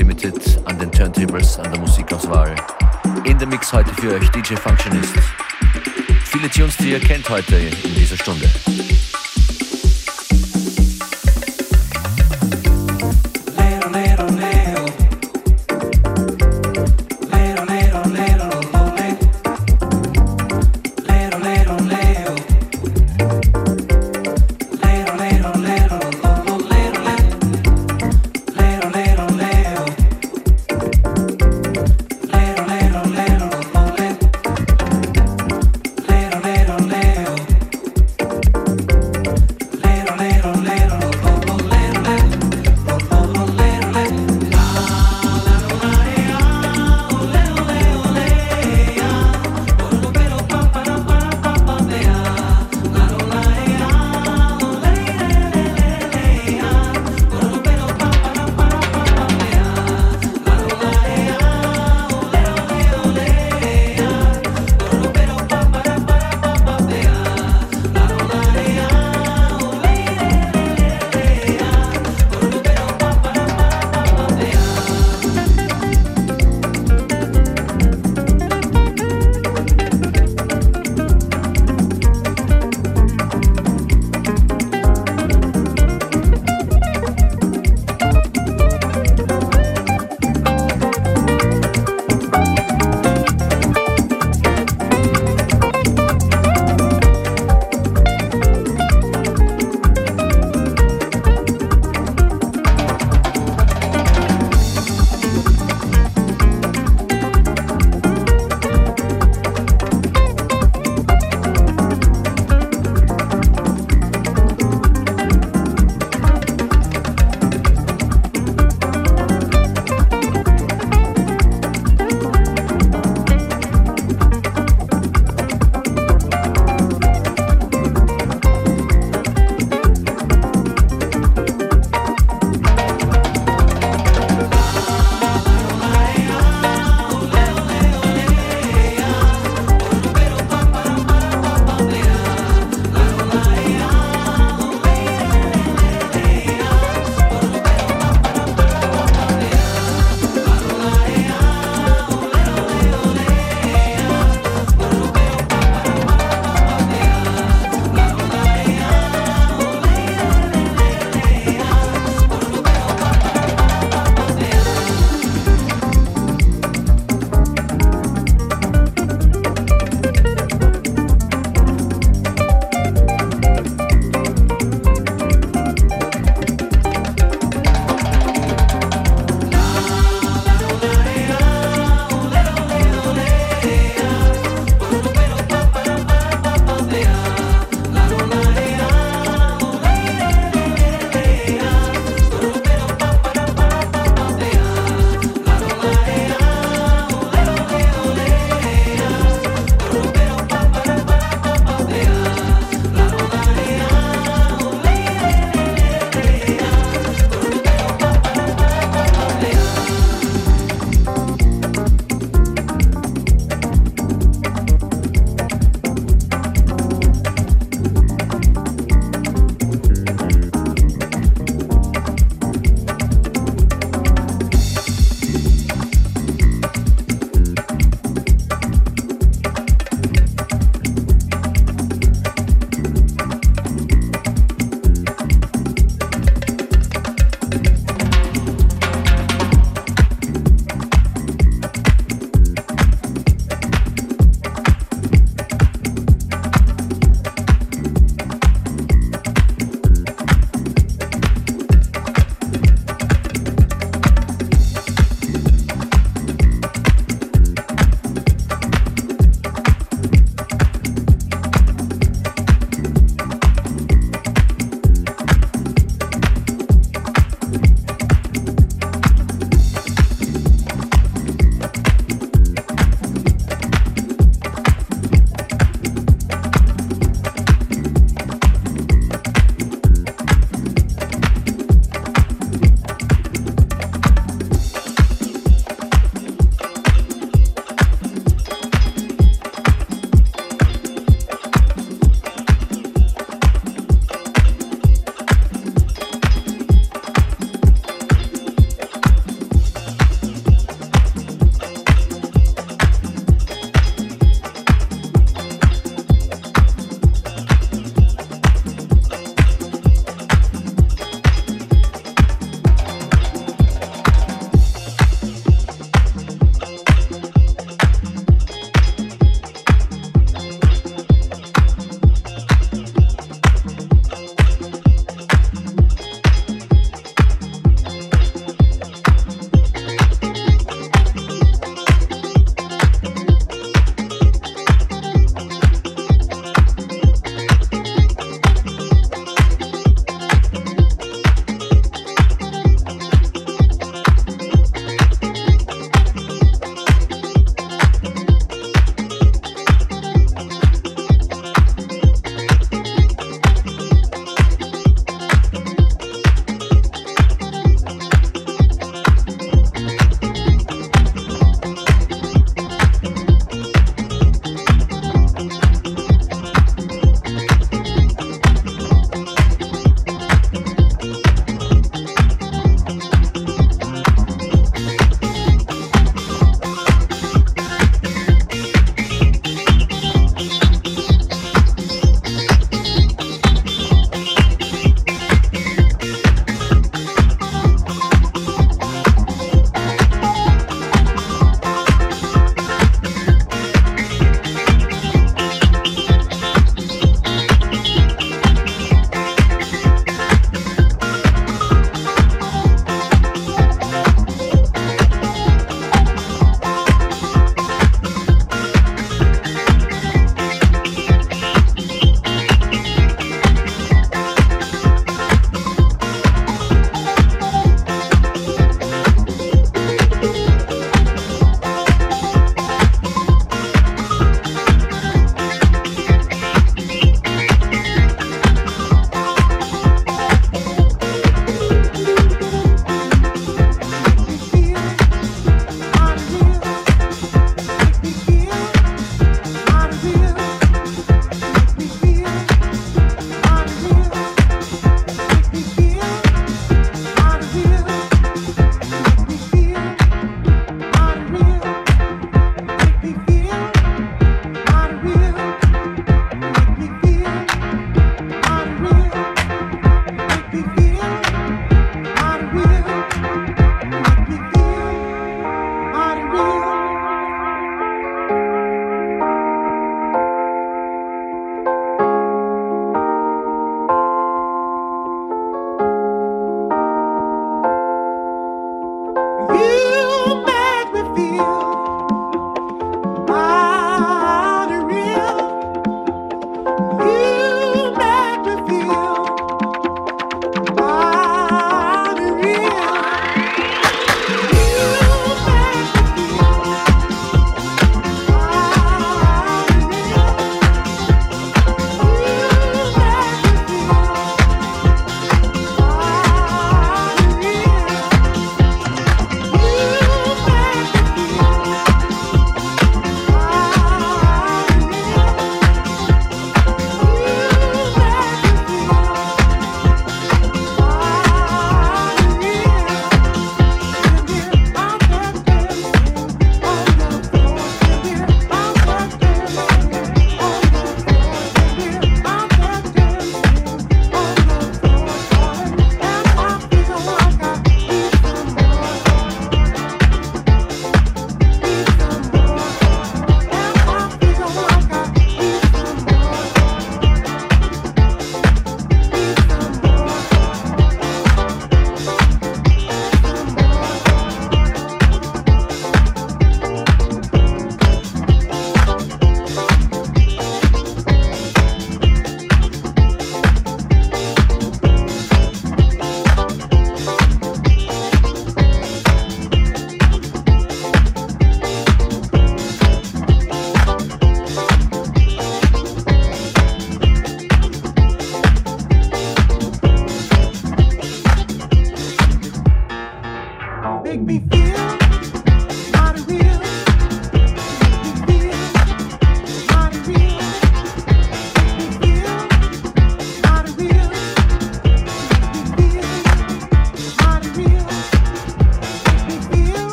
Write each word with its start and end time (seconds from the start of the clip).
FM4 0.00 0.10
Unlimited 0.10 0.60
an 0.64 0.78
den 0.78 0.90
Turntables, 0.90 1.58
an 1.58 1.70
der 1.70 1.80
Musikauswahl. 1.80 2.54
In 3.24 3.38
der 3.38 3.46
Mix 3.46 3.72
heute 3.72 3.92
für 3.94 4.14
euch 4.14 4.28
DJ 4.30 4.54
Functionist. 4.54 5.14
Viele 6.24 6.48
Tunes, 6.48 6.76
die 6.78 6.92
ihr 6.92 7.00
kennt 7.00 7.28
heute 7.28 7.56
in 7.56 7.94
dieser 7.94 8.16
Stunde. 8.16 8.48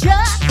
Just. 0.00 0.47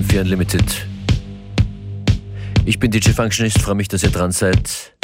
FM4 0.00 0.20
Unlimited. 0.20 0.86
Ich 2.64 2.78
bin 2.78 2.90
DJ 2.90 3.10
Functionist, 3.10 3.60
freue 3.60 3.74
mich, 3.74 3.88
dass 3.88 4.02
ihr 4.02 4.10
dran 4.10 4.32
seid. 4.32 4.94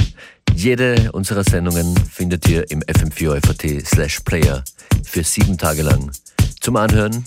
Jede 0.55 1.13
unserer 1.13 1.45
Sendungen 1.45 1.95
findet 1.97 2.49
ihr 2.49 2.71
im 2.71 2.81
fm4 2.81 3.85
slash 3.85 4.21
player 4.21 4.65
für 5.05 5.23
sieben 5.23 5.59
Tage 5.59 5.83
lang 5.83 6.11
zum 6.61 6.77
Anhören, 6.77 7.25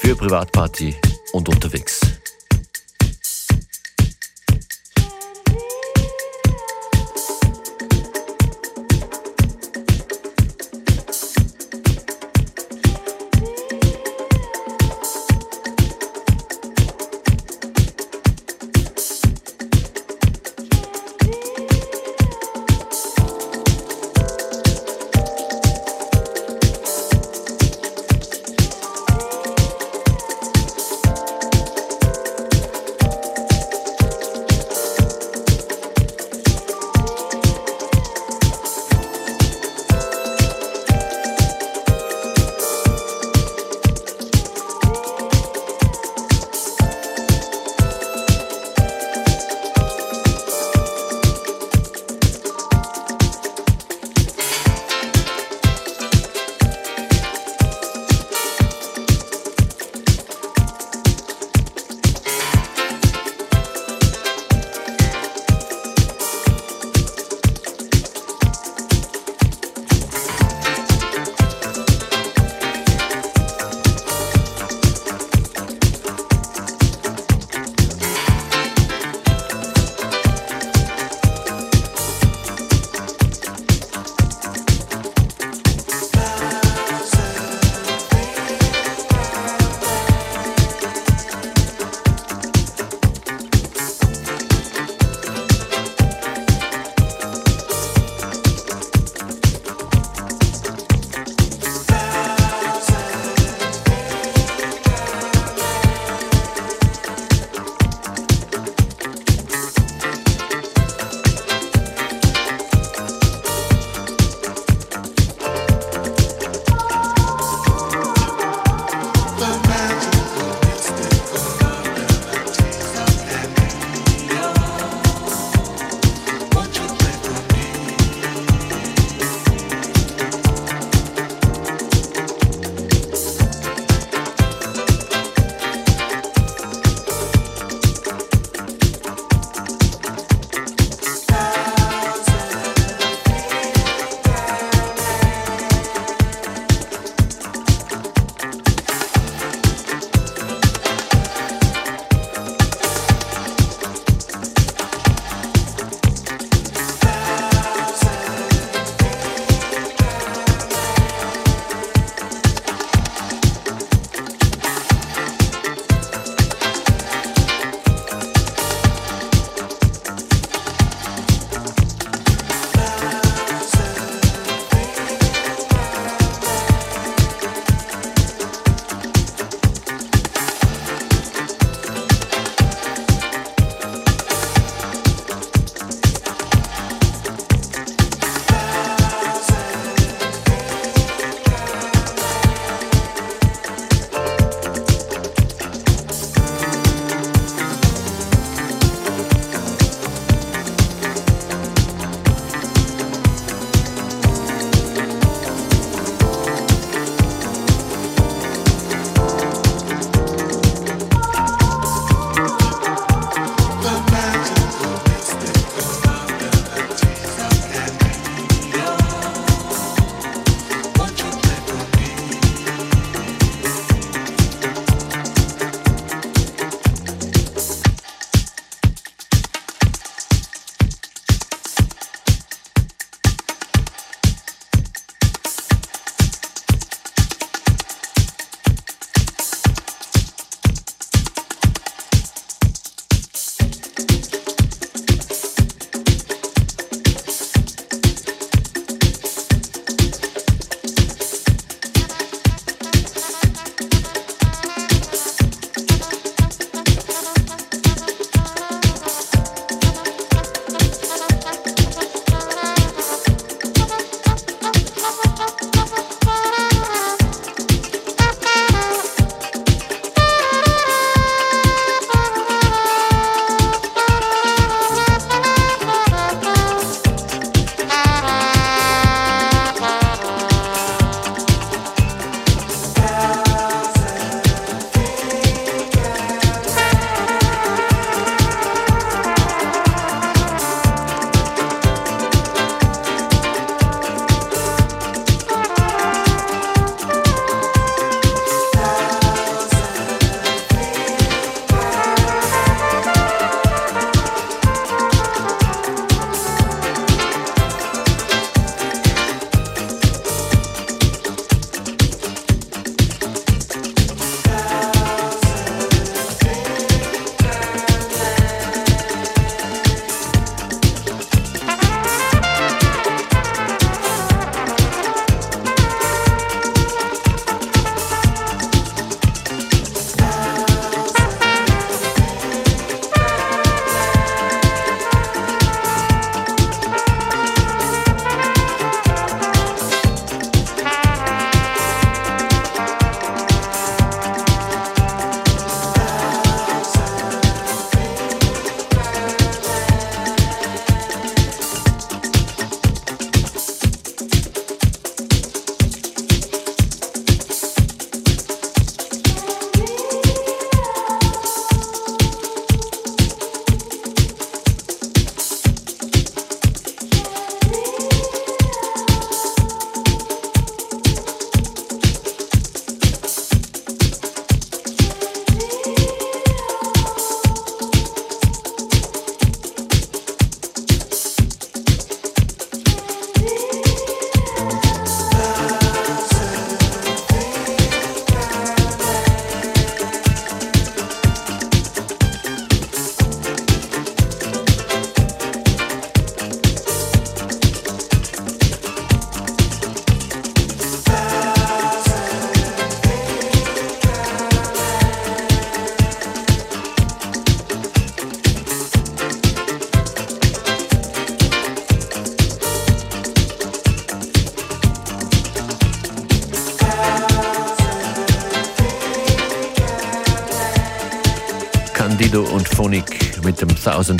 für 0.00 0.14
Privatparty 0.14 0.94
und 1.32 1.48
unterwegs. 1.48 1.97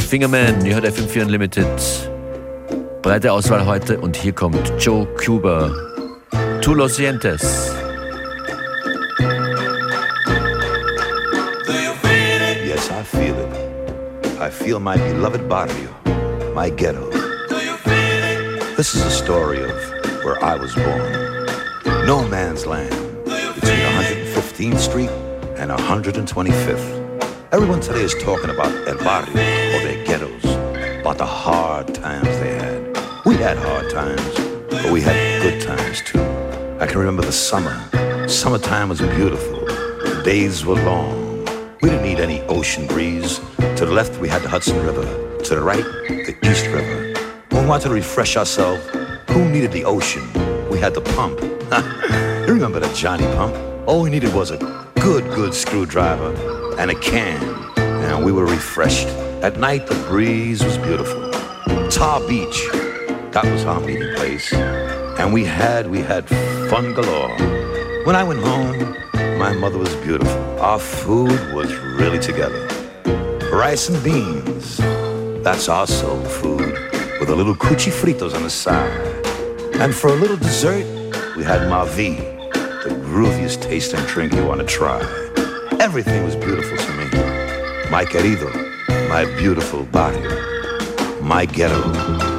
Fingerman. 0.08 0.64
Ihr 0.64 0.74
hört 0.74 0.86
FM4 0.86 1.22
Unlimited. 1.22 1.66
Breite 3.02 3.30
Auswahl 3.30 3.66
heute 3.66 4.00
und 4.00 4.16
hier 4.16 4.32
kommt 4.32 4.72
Joe 4.78 5.06
Cuba. 5.22 5.70
Tu 6.62 6.72
lo 6.72 6.88
sientes. 6.88 7.70
Yes, 12.64 12.90
I 12.90 13.02
feel 13.04 13.34
it. 13.34 14.40
I 14.40 14.50
feel 14.50 14.80
my 14.80 14.96
beloved 14.96 15.46
barrio, 15.46 15.90
my 16.54 16.70
ghetto. 16.70 17.10
This 18.76 18.94
is 18.94 19.04
a 19.04 19.10
story 19.10 19.62
of 19.62 19.74
where 20.24 20.42
I 20.42 20.56
was 20.56 20.74
born. 20.74 21.46
No 22.06 22.26
man's 22.28 22.64
land 22.64 22.94
between 23.60 23.84
115th 24.32 24.78
Street 24.78 25.10
and 25.58 25.70
125th. 25.70 26.96
Everyone 27.52 27.80
today 27.80 28.04
is 28.04 28.14
talking 28.22 28.48
about 28.50 28.72
El 28.88 28.96
Barrio 29.04 29.34
or 29.34 29.36
their 29.36 29.44
ghettos, 29.44 29.57
about 31.18 31.26
the 31.26 31.50
hard 31.50 31.94
times 31.94 32.28
they 32.38 32.54
had. 32.54 33.24
We 33.24 33.36
had 33.36 33.58
hard 33.58 33.90
times, 33.90 34.22
but 34.70 34.92
we 34.92 35.00
had 35.00 35.42
good 35.42 35.60
times 35.60 36.00
too. 36.02 36.20
I 36.80 36.86
can 36.86 36.98
remember 36.98 37.22
the 37.22 37.32
summer. 37.32 37.74
Summertime 38.28 38.88
was 38.88 39.00
beautiful. 39.00 39.60
The 39.66 40.22
days 40.24 40.64
were 40.64 40.76
long. 40.76 41.44
We 41.82 41.90
didn't 41.90 42.04
need 42.04 42.20
any 42.20 42.40
ocean 42.42 42.86
breeze. 42.86 43.40
To 43.58 43.86
the 43.86 43.92
left, 43.92 44.20
we 44.20 44.28
had 44.28 44.42
the 44.42 44.48
Hudson 44.48 44.76
River. 44.84 45.04
To 45.42 45.54
the 45.54 45.60
right, 45.60 45.84
the 46.08 46.36
East 46.48 46.66
River. 46.66 47.14
When 47.50 47.62
we 47.62 47.68
wanted 47.68 47.88
to 47.88 47.94
refresh 47.94 48.36
ourselves, 48.36 48.82
who 49.30 49.48
needed 49.48 49.72
the 49.72 49.84
ocean? 49.84 50.24
We 50.70 50.78
had 50.78 50.94
the 50.94 51.02
pump. 51.16 51.40
you 52.46 52.54
remember 52.54 52.80
the 52.80 52.92
Johnny 52.94 53.24
pump? 53.34 53.54
All 53.88 54.02
we 54.02 54.10
needed 54.10 54.32
was 54.34 54.50
a 54.50 54.58
good, 55.00 55.24
good 55.34 55.52
screwdriver 55.54 56.30
and 56.78 56.90
a 56.90 56.94
can, 56.94 57.42
and 57.76 58.24
we 58.24 58.30
were 58.30 58.46
refreshed. 58.46 59.08
At 59.40 59.56
night, 59.56 59.86
the 59.86 59.94
breeze 60.08 60.64
was 60.64 60.76
beautiful. 60.78 61.30
Tar 61.90 62.20
Beach, 62.26 62.66
that 63.30 63.44
was 63.44 63.64
our 63.66 63.78
meeting 63.78 64.12
place. 64.16 64.52
And 64.52 65.32
we 65.32 65.44
had, 65.44 65.88
we 65.88 66.00
had 66.00 66.28
fun 66.68 66.92
galore. 66.92 67.36
When 68.04 68.16
I 68.16 68.24
went 68.24 68.40
home, 68.40 68.96
my 69.38 69.52
mother 69.52 69.78
was 69.78 69.94
beautiful. 69.96 70.36
Our 70.58 70.80
food 70.80 71.54
was 71.54 71.72
really 71.72 72.18
together. 72.18 72.66
Rice 73.52 73.88
and 73.88 74.02
beans, 74.02 74.78
that's 75.44 75.68
our 75.68 75.86
soul 75.86 76.20
food, 76.24 76.72
with 77.20 77.30
a 77.30 77.36
little 77.36 77.54
cuchifritos 77.54 78.34
on 78.34 78.42
the 78.42 78.50
side. 78.50 78.90
And 79.76 79.94
for 79.94 80.08
a 80.08 80.16
little 80.16 80.36
dessert, 80.36 80.84
we 81.36 81.44
had 81.44 81.60
Mavi, 81.70 82.16
the 82.82 82.90
grooviest 83.06 83.62
tasting 83.62 84.00
drink 84.06 84.32
you 84.32 84.44
want 84.44 84.60
to 84.60 84.66
try. 84.66 84.98
Everything 85.78 86.24
was 86.24 86.34
beautiful 86.34 86.76
to 86.76 86.92
me. 86.94 87.04
My 87.88 88.04
querido, 88.04 88.67
my 89.08 89.24
beautiful 89.38 89.84
body, 89.84 90.20
my 91.22 91.46
ghetto. 91.46 92.37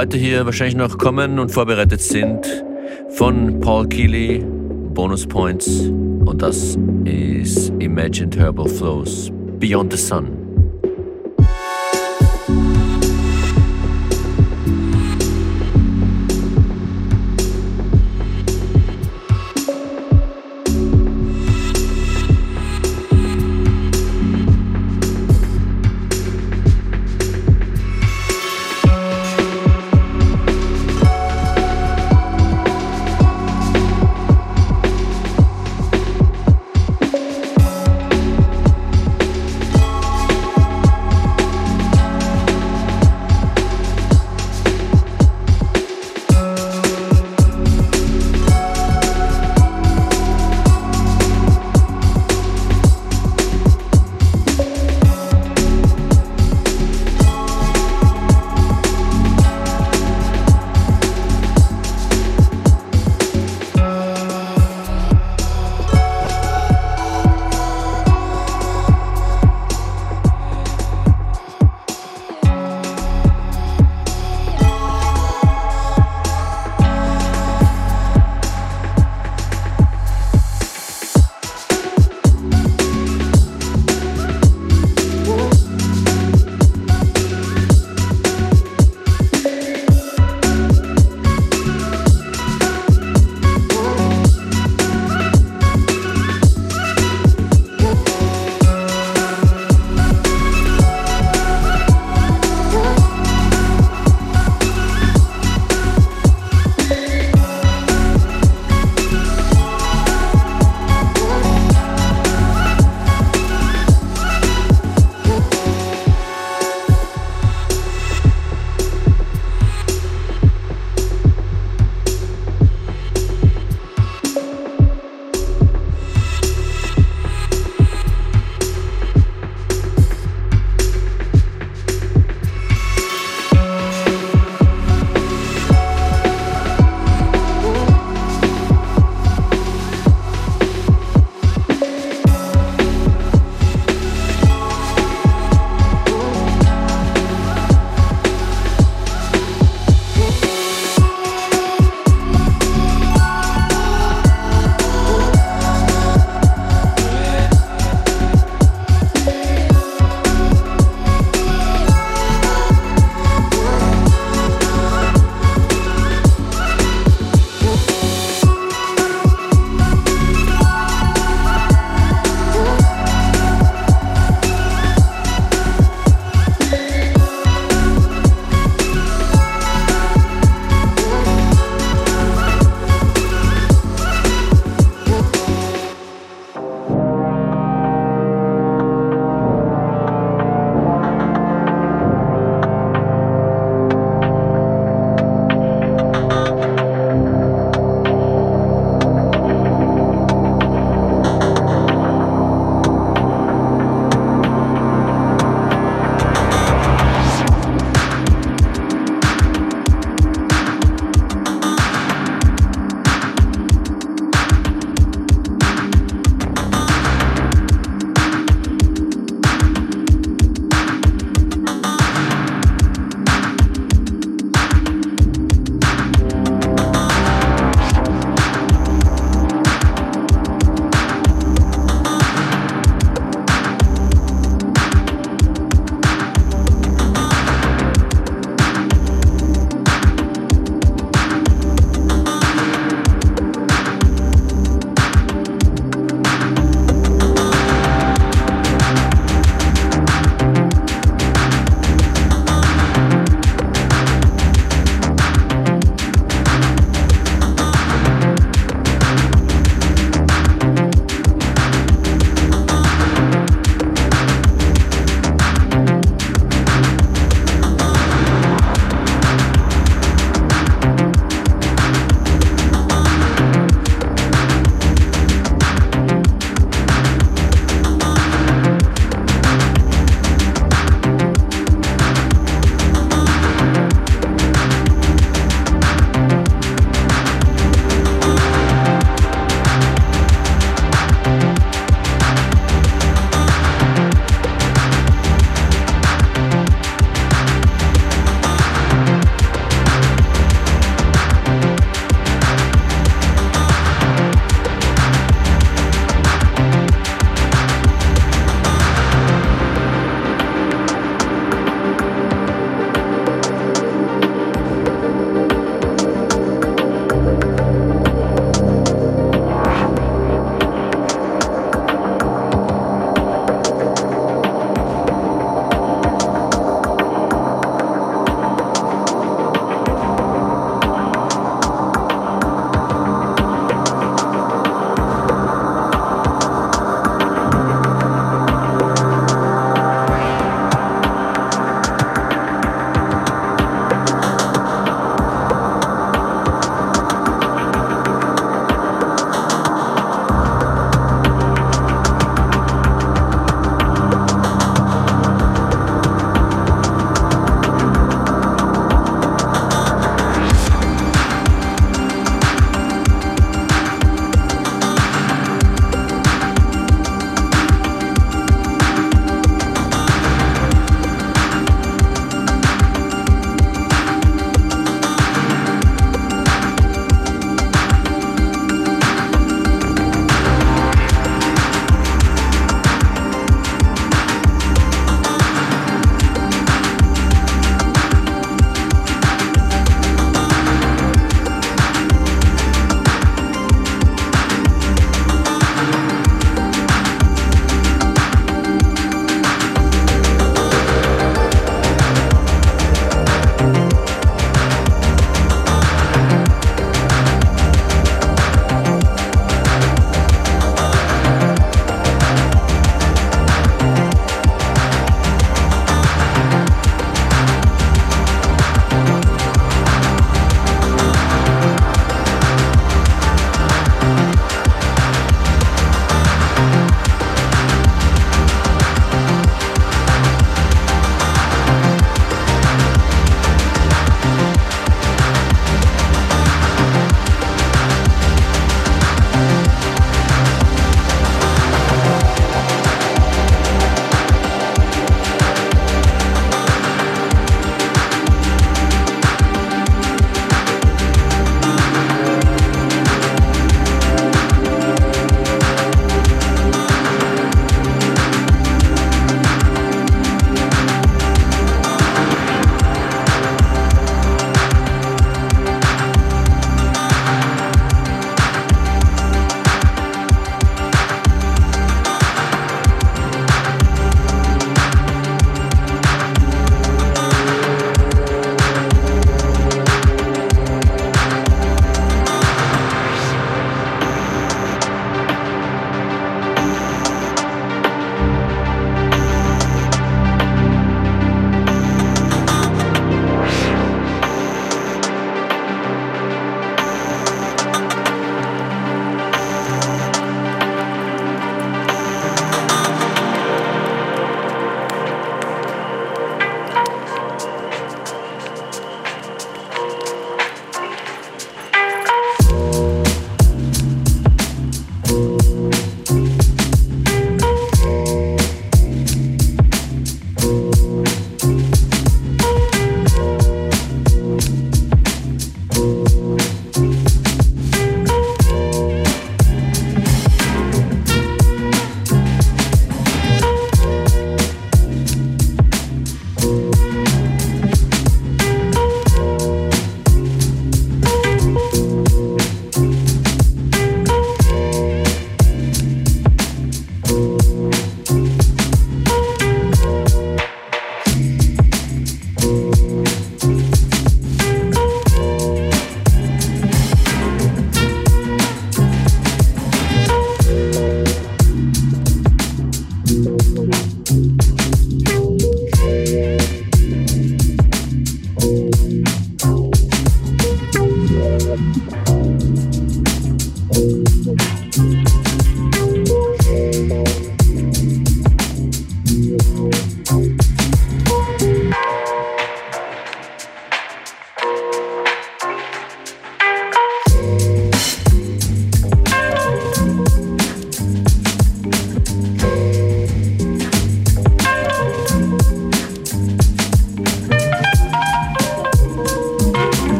Heute 0.00 0.16
hier 0.16 0.46
wahrscheinlich 0.46 0.76
noch 0.76 0.96
kommen 0.96 1.38
und 1.38 1.50
vorbereitet 1.50 2.00
sind 2.00 2.64
von 3.10 3.60
Paul 3.60 3.86
Keeley, 3.86 4.42
Bonus 4.94 5.26
Points 5.26 5.68
und 5.68 6.40
das 6.40 6.78
ist 7.04 7.70
Imagined 7.80 8.34
Herbal 8.34 8.66
Flows, 8.66 9.30
Beyond 9.58 9.92
the 9.92 9.98
Sun. 9.98 10.39